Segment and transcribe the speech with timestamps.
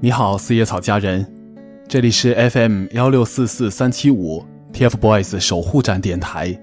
[0.00, 1.26] 你好，四叶草家人，
[1.88, 6.56] 这里是 FM 幺六四四三七五 TFBOYS 守护站电台。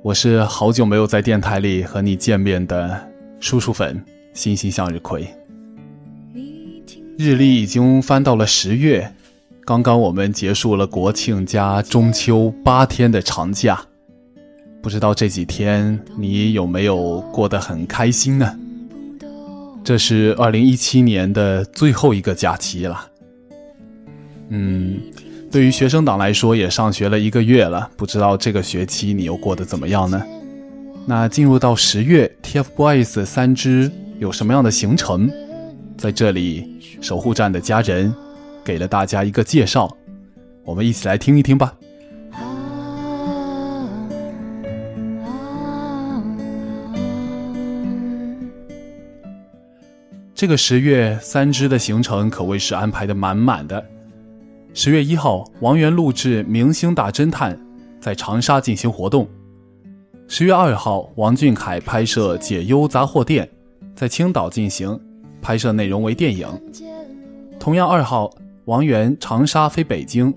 [0.00, 2.98] 我是好久没有在电台里和你见面的
[3.40, 4.02] 叔叔粉
[4.32, 5.28] 星星向日葵。
[7.18, 9.12] 日历已经翻到了十月，
[9.66, 13.78] 刚刚我们结束了国庆加中秋八天的长假，
[14.80, 18.58] 不知道这几天你有没有过得很开心呢？
[19.84, 23.06] 这是二零一七年的最后一个假期了。
[24.48, 24.98] 嗯，
[25.52, 27.90] 对于学生党来说，也上学了一个月了。
[27.94, 30.24] 不知道这个学期你又过得怎么样呢？
[31.06, 35.30] 那进入到十月，TFBOYS 三支有什么样的行程？
[35.98, 38.12] 在这里，守护站的家人
[38.64, 39.94] 给了大家一个介绍，
[40.64, 41.74] 我们一起来听一听吧。
[50.44, 53.82] 这个十月三支的行程可谓是安排的满满的。
[54.74, 57.56] 十月一号，王源录制《明星大侦探》，
[57.98, 59.26] 在长沙进行活动。
[60.28, 63.48] 十月二号，王俊凯拍摄《解忧杂货店》，
[63.96, 65.00] 在青岛进行，
[65.40, 66.46] 拍摄内容为电影。
[67.58, 68.30] 同样二号，
[68.66, 70.30] 王源长沙飞北京，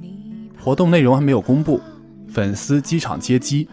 [0.57, 1.81] 活动内容还没有公布，
[2.29, 3.67] 粉丝机场接机。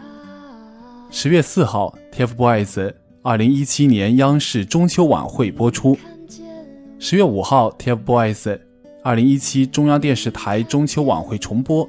[1.09, 5.97] 十月四号，TFBOYS 二零一七年央视中秋晚会播出。
[6.97, 8.57] 十月五号，TFBOYS
[9.03, 11.87] 二零一七中央电视台中秋晚会重播。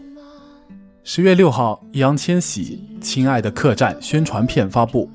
[1.04, 5.08] 十月六号，易烊千玺《亲爱的客栈》宣传片发布，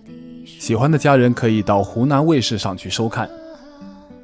[0.45, 3.29] 喜欢的家人可以到湖南卫视上去收看。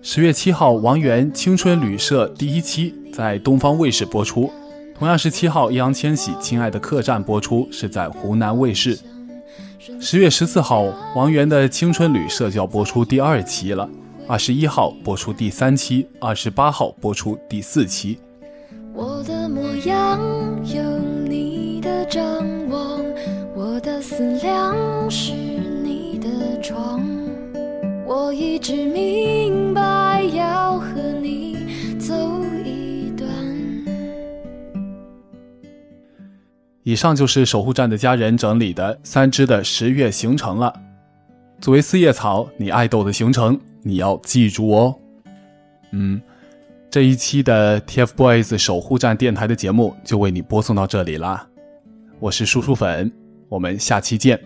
[0.01, 4.49] 十月七号，王源《青春旅社》第一期在东方卫视播出，
[4.97, 8.97] 同样是七号，易烊千玺《亲爱的客栈》播出是在湖南卫视。
[9.99, 13.87] 十月十四号，王源的《青春旅社》就要播出第二期了。
[14.29, 18.19] 二十一号播出第三期，二十八号播出第四期。
[18.93, 20.19] 我的模样
[20.65, 22.23] 有你的张
[22.67, 23.01] 望，
[23.55, 24.75] 我的思量
[25.09, 27.01] 是你的床。
[28.05, 32.13] 我一直明白要和你走
[32.65, 33.29] 一段。
[36.83, 40.73] 以上就是守护站的家人整理的三支的十月行程了。
[41.61, 43.57] 作为四叶草，你爱豆的行程。
[43.87, 44.93] 你要记住哦，
[45.93, 46.21] 嗯，
[46.91, 51.47] 这一期的 TFBOYS 守护站电台的节目就为你播送到这里啦。
[52.19, 53.09] 我是叔叔粉，
[53.47, 54.37] 我们下期见。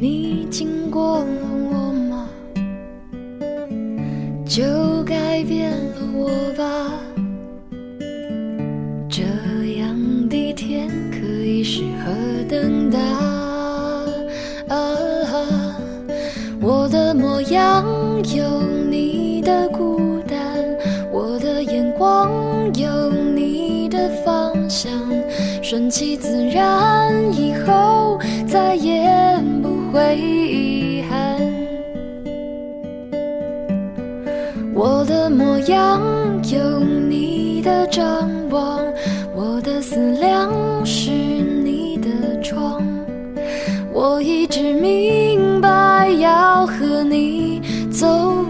[0.00, 1.22] 你经过
[1.70, 2.26] 我吗？
[4.46, 4.64] 就
[5.04, 7.15] 改变了我吧。
[17.16, 17.82] 模样
[18.34, 20.38] 有你的孤单，
[21.10, 22.30] 我的眼光
[22.74, 24.92] 有你的方向，
[25.62, 29.08] 顺其自然，以后再也
[29.62, 31.40] 不会遗憾。
[34.74, 36.00] 我的模样
[36.52, 38.84] 有你的张望，
[39.34, 40.50] 我的思量
[40.84, 42.86] 是你的窗，
[43.92, 45.25] 我一直迷。
[46.96, 48.06] 和你走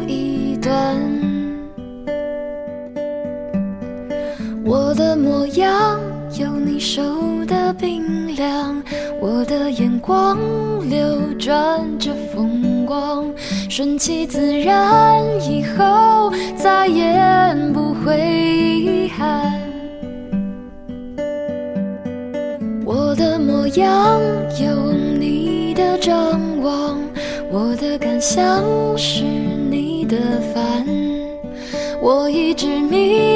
[0.07, 0.73] 一段，
[4.65, 5.99] 我的模样
[6.39, 7.03] 有你手
[7.49, 8.81] 的冰凉，
[9.21, 10.39] 我的眼光
[10.89, 13.27] 流转着风光，
[13.69, 19.61] 顺其自然，以后再也不会遗憾。
[22.85, 24.21] 我的模样
[24.63, 26.97] 有你的张望。
[27.59, 28.63] 我的感想
[28.99, 30.19] 是你的
[30.53, 30.87] 烦，
[32.03, 33.36] 我一直迷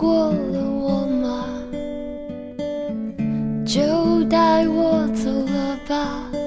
[0.00, 1.44] 过了我吗？
[3.66, 6.39] 就带我走了吧。